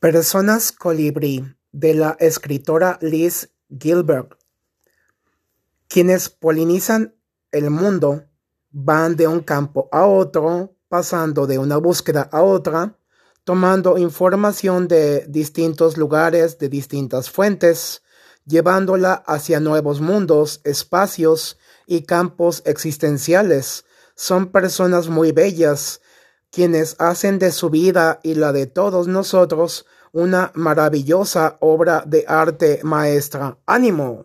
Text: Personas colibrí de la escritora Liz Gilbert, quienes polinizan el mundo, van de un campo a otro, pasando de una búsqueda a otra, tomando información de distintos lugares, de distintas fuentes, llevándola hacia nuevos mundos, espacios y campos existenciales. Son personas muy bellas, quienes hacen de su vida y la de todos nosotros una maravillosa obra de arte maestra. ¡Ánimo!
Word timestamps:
Personas 0.00 0.70
colibrí 0.70 1.44
de 1.72 1.92
la 1.92 2.16
escritora 2.20 3.00
Liz 3.02 3.50
Gilbert, 3.68 4.38
quienes 5.88 6.28
polinizan 6.28 7.16
el 7.50 7.70
mundo, 7.70 8.22
van 8.70 9.16
de 9.16 9.26
un 9.26 9.40
campo 9.40 9.88
a 9.90 10.06
otro, 10.06 10.76
pasando 10.88 11.48
de 11.48 11.58
una 11.58 11.78
búsqueda 11.78 12.28
a 12.30 12.42
otra, 12.42 12.96
tomando 13.42 13.98
información 13.98 14.86
de 14.86 15.26
distintos 15.26 15.96
lugares, 15.96 16.58
de 16.58 16.68
distintas 16.68 17.28
fuentes, 17.28 18.04
llevándola 18.46 19.14
hacia 19.14 19.58
nuevos 19.58 20.00
mundos, 20.00 20.60
espacios 20.62 21.58
y 21.88 22.02
campos 22.02 22.62
existenciales. 22.66 23.84
Son 24.14 24.52
personas 24.52 25.08
muy 25.08 25.32
bellas, 25.32 26.02
quienes 26.50 26.96
hacen 26.98 27.38
de 27.38 27.52
su 27.52 27.70
vida 27.70 28.20
y 28.22 28.34
la 28.34 28.52
de 28.52 28.66
todos 28.66 29.08
nosotros 29.08 29.86
una 30.12 30.50
maravillosa 30.54 31.58
obra 31.60 32.02
de 32.06 32.24
arte 32.26 32.80
maestra. 32.82 33.58
¡Ánimo! 33.66 34.24